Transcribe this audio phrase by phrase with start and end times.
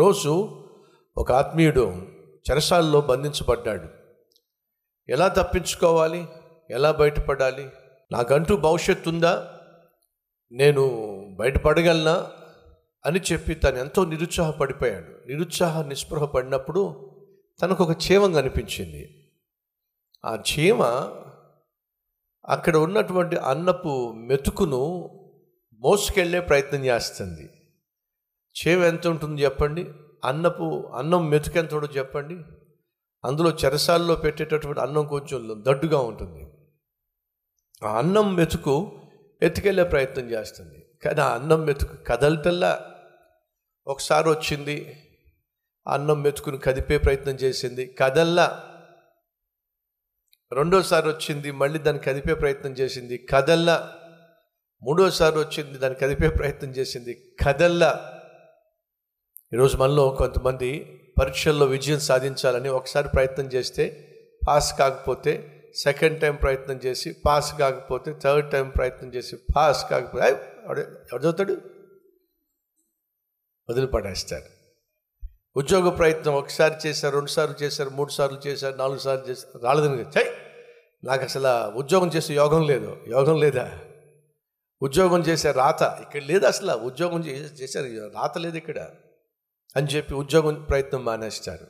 [0.00, 0.64] ఒకరోజు
[1.16, 2.06] ఒక ఆత్మీయుడు
[2.50, 3.88] చెరసాలలో బంధించబడ్డాడు.
[5.08, 6.26] ఎలా తప్పించుకోవాలి?
[6.70, 7.68] ఎలా బయటపడాలి?
[8.12, 9.58] నాకంటూ భవిష్యత్తు ఉందా
[10.52, 10.86] నేను
[11.40, 12.30] బయటపడగలనా?
[13.06, 15.26] అని చెప్పి తను ఎంతో నిరుత్సాహపడిపోయాడు.
[15.26, 17.10] నిరుత్సాహ నిస్పృహ పడినప్పుడు
[17.62, 19.32] తనకు ఒక చీమ కనిపించింది
[20.24, 20.82] ఆ చీమ
[22.48, 25.10] అక్కడ ఉన్నటువంటి అన్నపు మెతుకును
[25.72, 27.50] మోసుకెళ్ళే ప్రయత్నం చేస్తుంది.
[28.58, 29.90] చేవ ఎంత ఉంటుంది చెప్పండి?
[30.24, 32.34] అన్నపు అన్నం మెతుకు చెప్పండి?
[33.24, 36.46] అందులో చెరసాల్లో పెట్టేటటువంటి అన్నం కొంచెం దడ్డుగా ఉంటుంది.
[37.84, 39.00] ఆ అన్నం మెతుకు
[39.42, 40.86] ఎత్తుకెళ్ళే ప్రయత్నం చేస్తుంది.
[41.04, 42.90] కానీ ఆ అన్నం మెతుకు కదలటల్లా
[43.86, 45.06] ఒకసారి వచ్చింది
[45.88, 48.64] అన్నం మెతుకుని కదిపే ప్రయత్నం చేసింది కదల్లా
[50.52, 53.92] రెండోసారి వచ్చింది మళ్ళీ దాన్ని కదిపే ప్రయత్నం చేసింది కదల్లా
[54.82, 58.19] మూడోసారి వచ్చింది దాన్ని కదిపే ప్రయత్నం చేసింది కదల్లా
[59.52, 60.68] ఈరోజు మనలో కొంతమంది
[61.20, 63.84] పరీక్షల్లో విజయం సాధించాలని ఒకసారి ప్రయత్నం చేస్తే
[64.48, 65.32] పాస్ కాకపోతే
[65.74, 70.28] సెకండ్ టైం ప్రయత్నం చేసి పాస్ కాకపోతే థర్డ్ టైం ప్రయత్నం చేసి పాస్ కాకపోతే
[70.64, 71.52] ఎవడు చదువుతాడు?
[73.70, 74.48] వదిలిపడేస్తారు
[75.56, 80.24] ఉద్యోగ ప్రయత్నం ఒకసారి చేశారు రెండు సార్లు చేశారు మూడు సార్లు చేశారు నాలుగు సార్లు చేశారు రాలేదని చై
[81.04, 82.96] నాకు అసలు ఉద్యోగం చేసే యోగం లేదు.
[83.08, 83.78] యోగం లేదా?
[84.82, 86.72] ఉద్యోగం చేసే రాత ఇక్కడ లేదు అసలు?
[86.72, 88.90] ఉద్యోగం చేసే చేశారు రాత లేదు ఇక్కడ.
[89.76, 91.66] అని చెప్పి ఉద్యోగం ప్రయత్నం మానేస్తారు.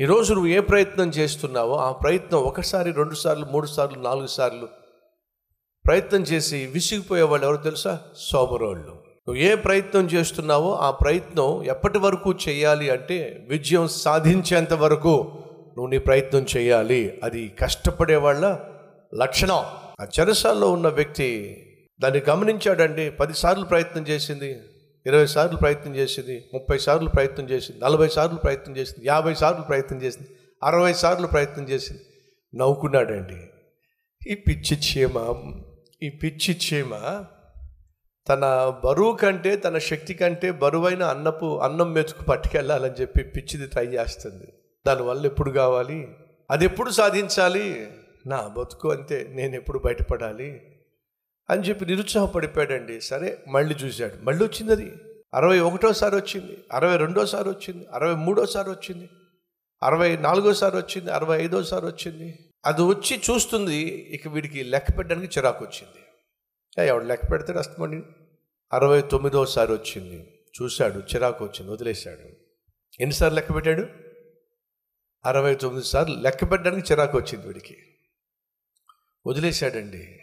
[0.00, 4.68] ఈరోజు నువ్వు ఏ ప్రయత్నం చేస్తున్నావో ఆ ప్రయత్నం ఒకసారి రెండు సార్లు మూడు సార్లు నాలుగు సార్లు
[5.86, 8.00] ప్రయత్నం చేసి విసిగిపోయే వాళ్ళు ఎవరు తెలుసా?
[8.16, 9.04] సోమరోళ్ళు.
[9.28, 15.32] నువ్వు ఏ ప్రయత్నం చేస్తున్నావో ఆ ప్రయత్నం ఎప్పటి వరకు చేయాలి అంటే విజయం సాధించేంత వరకు
[15.68, 17.20] నువ్వు నీ ప్రయత్నం చేయాలి.
[17.24, 18.58] అది కష్టపడే వాళ్ళ
[19.14, 19.64] లక్షణం.
[20.00, 21.56] ఆ చెరసాల్లో ఉన్న వ్యక్తి
[22.00, 24.60] దాన్ని గమనించాడండి పదిసార్లు ప్రయత్నం చేసింది.
[25.06, 30.02] ఇరవై సార్లు ప్రయత్నం చేసింది ముప్పై సార్లు ప్రయత్నం చేసింది నలభై సార్లు ప్రయత్నం చేసింది యాభై సార్లు ప్రయత్నం
[30.02, 30.28] చేసింది
[30.62, 32.00] అరవై సార్లు ప్రయత్నం చేసింది.
[32.54, 33.36] నవ్వుకున్నాడండి.
[34.30, 35.34] ఈ పిచ్చి చీమ
[36.02, 37.24] ఈ పిచ్చి చీమ
[38.28, 44.52] తన బరువు కంటే తన శక్తి కంటే బరువైన అన్నపు అన్నం మెతుకు పట్టుకెళ్ళాలని చెప్పి పిచ్చిది ట్రై చేస్తుంది.
[44.86, 46.08] దానివల్ల ఎప్పుడు కావాలి?
[46.50, 47.86] అది ఎప్పుడు సాధించాలి?
[48.26, 50.60] నా బతుకు అంతే నేను ఎప్పుడు బయటపడాలి?
[51.50, 53.00] అని చెప్పి నిరుత్సాహపడిపోయాడండి.
[53.00, 54.24] సరే మళ్ళీ చూశాడు.
[54.24, 54.92] మళ్ళీ వచ్చింది అది
[55.34, 56.64] అరవై ఒకటోసారి వచ్చింది.
[56.72, 57.86] అరవై రెండోసారి వచ్చింది.
[57.92, 59.08] అరవై మూడోసారి వచ్చింది.
[59.82, 61.12] అరవై నాలుగోసారి వచ్చింది.
[61.12, 62.38] అరవై ఐదోసారి వచ్చింది.
[62.64, 66.04] అది వచ్చి చూస్తుంది ఇక వీడికి లెక్క పెట్టడానికి చిరాకు వచ్చింది.
[66.82, 68.02] ఏ, ఎవడు లెక్క పెడితే అస్తమని
[68.72, 70.40] అరవై తొమ్మిదోసారి వచ్చింది.
[70.62, 72.28] చూశాడు చిరాకు వచ్చింది వదిలేశాడు.
[73.00, 73.86] ఎన్నిసార్లు లెక్క పెట్టాడు?
[75.24, 77.76] అరవై తొమ్మిది సార్లు లెక్క పెట్టడానికి చిరాకు వచ్చింది వీడికి.
[79.26, 80.18] వదిలేశాడండి.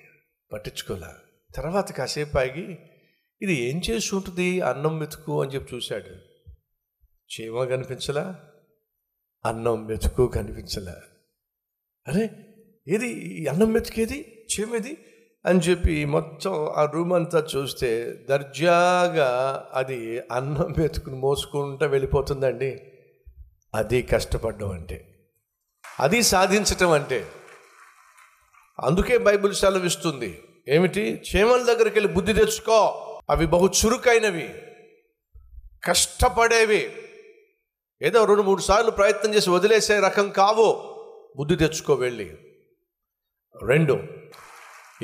[0.54, 1.14] పట్టించుకోలే.
[1.56, 2.80] తర్వాత కాసేపు ఆగి
[3.42, 4.62] ఇది ఏం చేసి ఉంటుంది?
[4.62, 6.32] అన్నం మెతుకు అని చెప్పి చూశాడు.
[7.34, 8.40] చీమ కనిపించలా?
[9.46, 10.94] అన్నం మెతుకు కనిపించలే?
[12.08, 12.30] అరే
[12.88, 13.48] ఏది?
[13.48, 14.98] అన్నం మెతుకేది చీమేది?
[15.46, 22.80] అని చెప్పి మొత్తం ఆ రూమ్ అంతా చూస్తే దర్జాగా అది అన్నం మెతుకుని మోసుకుంటూ వెళ్ళిపోతుందండి.
[23.76, 25.26] అది కష్టపడడం అంటే.
[26.00, 27.26] అది సాధించటం అంటే.
[28.80, 30.44] అందుకే బైబిల్ సెలవిస్తుంది.
[30.68, 31.22] ఏమిటి?
[31.22, 33.08] చీమల దగ్గరికి వెళ్ళి బుద్ధి తెచ్చుకో.
[33.30, 34.50] అవి బహు చురుకైనవి.
[35.84, 36.92] కష్టపడేవి.
[38.02, 40.92] ఏదో రెండు మూడు సార్లు ప్రయత్నం చేసి వదిలేసే రకం కావు.
[41.38, 42.38] బుద్ధి తెచ్చుకో వెళ్ళి.
[43.64, 44.00] రెండు.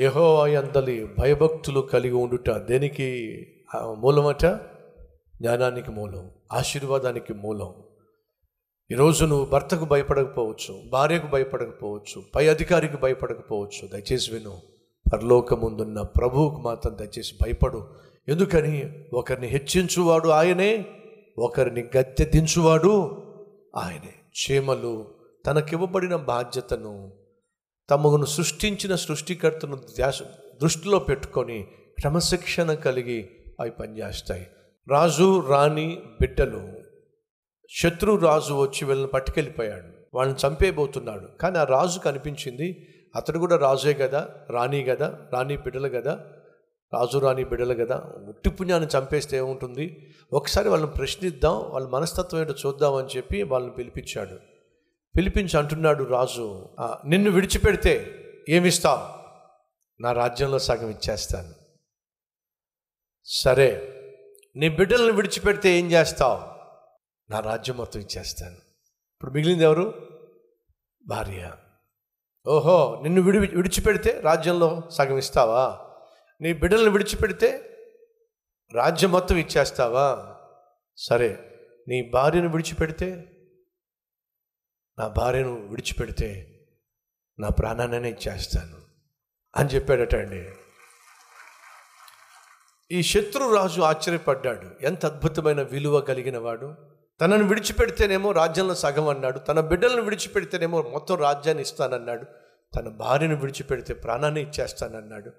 [0.00, 3.46] యహో అందలి భయభక్తులు కలిగి ఉండుట దేనికి?
[3.76, 4.46] మూలమట?
[5.40, 7.87] జ్ఞానానికి మూలం ఆశీర్వాదానికి మూలం.
[8.92, 13.88] ఈరోజు నువ్వు భర్తకు భయపడకపోవచ్చు భార్యకు భయపడకపోవచ్చు పై అధికారికి భయపడకపోవచ్చు.
[13.88, 14.60] దయచేసి విను
[15.12, 17.86] పరలోకముందున్న ప్రభువుకు మాత్రం దయచేసి భయపడు.
[18.28, 19.04] ఎందుకని?
[19.12, 20.86] ఒకరిని హెచ్చించువాడు ఆయనే
[21.38, 23.22] ఒకరిని గద్దె దించువాడు
[23.76, 24.14] ఆయనే.
[24.38, 25.06] చీమలు
[25.46, 27.12] తనకివ్వబడిన బాధ్యతను
[27.90, 30.22] తమను సృష్టించిన సృష్టికర్తను ధ్యాస
[30.62, 31.66] దృష్టిలో పెట్టుకొని
[31.98, 33.30] క్రమశిక్షణ కలిగి
[33.60, 34.46] అవి పనిచేస్తాయి.
[34.88, 36.87] రాజు రాణి బిడ్డలు
[37.70, 39.88] శత్రు రాజు వచ్చి వీళ్ళని పట్టుకెళ్ళిపోయాడు.
[40.14, 41.26] వాళ్ళని చంపేయబోతున్నాడు.
[41.40, 46.14] కానీ ఆ రాజు కనిపించింది అతడు కూడా రాజే కదా రాణి కదా రాణి బిడ్డలు కదా
[46.94, 47.96] రాజు రాణి బిడ్డలు కదా
[48.28, 50.14] ఉట్టి పుణ్యాన్ని చంపేస్తే ఏముంటుంది?
[50.32, 54.36] ఒకసారి వాళ్ళని ప్రశ్నిద్దాం వాళ్ళ మనస్తత్వం ఏంటో చూద్దామని చెప్పి వాళ్ళని పిలిపించాడు.
[55.16, 56.68] పిలిపించి అంటున్నాడు రాజు
[57.06, 59.00] నిన్ను విడిచిపెడితే ఏమిస్తావు?
[60.02, 61.54] నా రాజ్యంలో సగం ఇచ్చేస్తాను.
[63.24, 63.94] సరే
[64.56, 66.57] నీ బిడ్డలను విడిచిపెడితే ఏం చేస్తావు?
[67.30, 68.54] నా రాజ్యం మొత్తం ఇచ్చేస్తాను
[69.12, 70.08] ఇప్పుడు మిగిలింది ఎవరు?
[71.06, 71.54] భార్య.
[72.46, 75.80] ఓహో నిన్ను విడి విడిచిపెడితే రాజ్యంలో సగం ఇస్తావా?
[76.40, 77.76] నీ బిడ్డలను విడిచిపెడితే
[78.74, 80.36] రాజ్యం మొత్తం ఇచ్చేస్తావా?
[80.96, 81.58] సరే
[81.88, 83.36] నీ భార్యను విడిచిపెడితే
[84.98, 86.54] నా భార్యను విడిచిపెడితే
[87.38, 88.76] నా ప్రాణాన్ని ఇచ్చేస్తాను
[89.56, 90.52] అని చెప్పాడట అండి.
[92.90, 94.84] ఈ శత్రురాజు ఆశ్చర్యపడ్డాడు.
[94.84, 96.97] ఎంత అద్భుతమైన విలువ కలిగిన వాడు.
[97.20, 99.38] తనను విడిచిపెడితేనేమో రాజ్యంలో సగం అన్నాడు.
[99.38, 102.24] తన బిడ్డలను విడిచిపెడితేనేమో మొత్తం రాజ్యాన్ని ఇస్తానన్నాడు.
[102.76, 105.30] తన భార్యను విడిచిపెడితే ప్రాణాన్ని ఇచ్చేస్తానన్నాడు.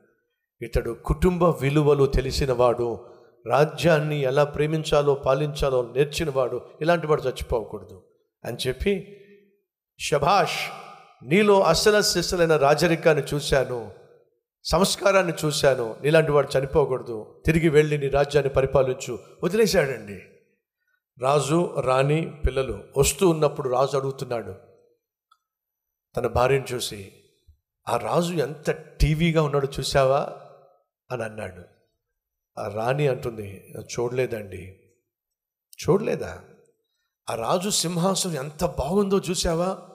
[0.62, 3.06] ఇతడు కుటుంబ విలువలు తెలిసినవాడు.
[3.48, 6.62] రాజ్యాన్ని ఎలా ప్రేమించాలో పాలించాలో నేర్చినవాడు.
[6.81, 8.04] ఇలాంటి వాడు చచ్చిపోకూడదు
[8.46, 9.18] అని చెప్పి
[10.00, 10.72] శభాష్
[11.26, 13.92] నీలో అసల సిసలైన రాజరికాన్ని చూశాను.
[14.64, 15.96] సంస్కారాన్ని చూశాను.
[16.02, 17.42] నీలాంటి వాడు చనిపోకూడదు.
[17.46, 19.20] తిరిగి వెళ్ళి నీ రాజ్యాన్ని పరిపాలించు.
[19.44, 20.22] వదిలేశాడండి.
[21.21, 24.56] రాజు రాణి పిల్లలు వస్తూ ఉన్నప్పుడు రాజు అడుగుతున్నాడు.
[26.18, 27.24] తన భార్యను చూసి
[27.89, 30.19] ఆ రాజు ఎంత టీవీగా ఉన్నాడో చూసావా
[31.12, 31.63] అని అన్నాడు.
[32.60, 34.80] ఆ రాణి అంటుంది చూడలేదండి.
[35.68, 36.44] చూడలేదా?
[37.30, 39.89] ఆ రాజు సింహాసనం ఎంత బాగుందో చూసావా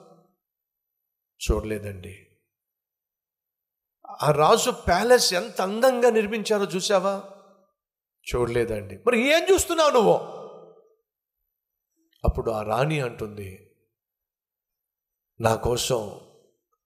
[1.51, 2.27] చూడలేదండి.
[4.21, 7.23] ఆ రాజు ప్యాలెస్ ఎంత అందంగా నిర్మించారో చూసావా
[8.35, 8.99] చూడలేదండి.
[9.07, 10.44] మరి ఏం చూస్తున్నావు నువ్వు?
[12.25, 13.71] అప్పుడు ఆ రాణి అంటుంది
[15.41, 16.19] నా కోసం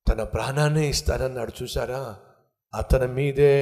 [0.07, 2.19] తన ప్రాణాన్ని ఇస్తానన్నాడు చూసారా
[2.73, 3.53] అతని మీదే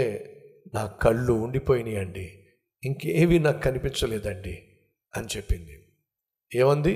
[0.73, 2.43] నా కళ్ళు ఉండిపోయినాయి అండి
[2.83, 4.67] ఇంకేవి నాకు కనిపించలేదండి
[5.17, 5.87] అని చెప్పింది.
[6.55, 6.93] ఏమంది?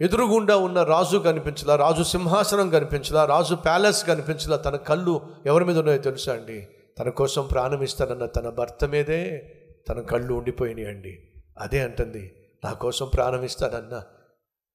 [0.00, 5.98] ఎదురుగుండా ఉన్న రాజు కనిపించలా రాజు సింహాసనం కనిపించలా రాజు ప్యాలెస్ కనిపించలా తన కళ్ళు ఎవరి మీద ఉన్నాయో
[5.98, 6.68] తెలుసా అండి?
[6.98, 9.50] తన కోసం ప్రాణం ఇస్తానన్న తన భర్త మీదే
[9.88, 12.32] తన కళ్ళు ఉండిపోయినాయి అండి అదే అంటుంది
[12.64, 14.02] నా కోసం ప్రారంభిస్తానన్న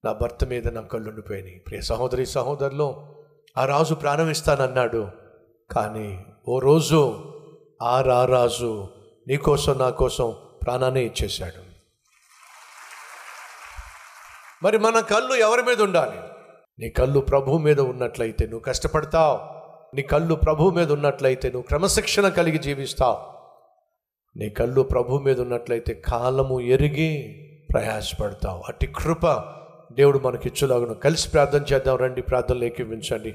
[0.04, 3.16] నా భర్త మీద నా కళ్ళుండిపోయినాయి ప్రియ సహోదరి సహోదరులు
[3.58, 5.08] ఆ రాజు ప్రారంభిస్తానన్నాడు
[5.70, 7.32] కానీ ఓ రోజు
[7.82, 8.88] ఆ రారాజు
[9.28, 11.70] నీ కోసం నా కోసం ప్రాణాన్ని ఇచ్చేశాడు.
[14.62, 16.18] మరి మన కళ్ళు ఎవరి మీద ఉండాలి?
[16.78, 19.38] నీ కళ్ళు ప్రభు మీద ఉన్నట్లయితే నువ్వు కష్టపడతావు.
[19.96, 23.16] నీ కళ్ళు ప్రభు మీద ఉన్నట్లయితే నువ్వు క్రమశిక్షణ కలిగి జీవిస్తావు.
[24.38, 28.62] నీ కళ్ళు ప్రభు మీద ఉన్నట్లయితే కాలము ఎరిగి ప్రయాసపడతావు.
[28.68, 29.26] అట్టి కృప
[29.92, 30.94] దేవుడు మనకిచ్చులాగును.
[30.94, 31.96] కలిసి ప్రార్థన చేద్దాం.
[31.96, 33.34] రండి ప్రార్థనలు ఏకీవించండి.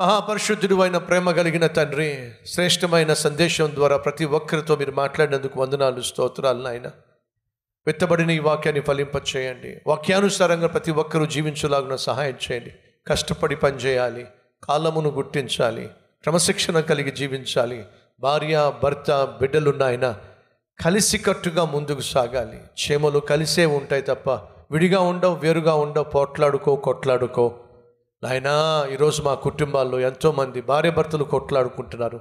[0.00, 6.86] మహాపరిశుద్ధుడు అయిన ప్రేమ కలిగిన తండ్రి శ్రేష్టమైన సందేశం ద్వారా ప్రతి ఒక్కరితో మీరు మాట్లాడినందుకు వందనాలు స్తోత్రాలు నాయన.
[7.86, 9.80] విత్తబడిన ఈ వాక్యాన్ని ఫలింపచేయండి.
[9.86, 12.72] వాక్యానుసారంగా ప్రతి ఒక్కరూ జీవించలాగున సహాయం చేయండి.
[13.06, 14.26] కష్టపడి పనిచేయాలి.
[14.64, 15.90] కాలమును గుర్తించాలి.
[16.22, 17.84] క్రమశిక్షణ కలిగి జీవించాలి.
[18.20, 20.16] భార్య భర్త బిడ్డలున్నాయన
[20.84, 22.58] కలిసికట్టుగా ముందుకు సాగాలి.
[22.58, 24.30] చేమలు కలిసే ఉంటాయి తప్ప
[24.70, 27.54] విడిగా ఉండవు వేరుగా ఉండవు పోట్లాడుకో కొట్లాడుకో.
[28.24, 32.20] నాయనా ఈరోజు మా కుటుంబాల్లో ఎంతోమంది భార్య భర్తలు కొట్లాడుకుంటున్నారు.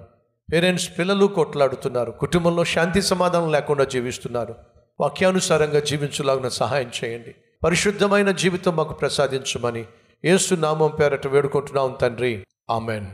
[0.54, 2.12] పేరెంట్స్ పిల్లలు కొట్లాడుతున్నారు.
[2.12, 4.56] కుటుంబంలో శాంతి సమాధానం లేకుండా జీవిస్తున్నారు.
[5.00, 7.36] వాక్యానుసారంగా జీవించలాగిన సహాయం చేయండి.
[7.64, 9.86] పరిశుద్ధమైన జీవితం మాకు ప్రసాదించమని
[10.26, 12.46] ఏసు నామం పేరట వేడుకుంటున్నాం తండ్రి.
[12.70, 13.08] ఆమెన్.